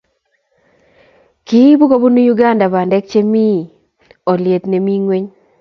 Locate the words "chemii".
3.11-3.69